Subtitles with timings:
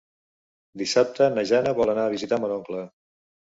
[0.81, 2.83] Dissabte na Jana vol anar a visitar mon oncle.